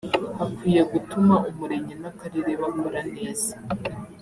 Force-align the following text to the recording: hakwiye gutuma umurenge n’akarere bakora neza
hakwiye 0.37 0.81
gutuma 0.91 1.35
umurenge 1.49 1.93
n’akarere 2.01 2.51
bakora 2.61 2.99
neza 3.15 3.51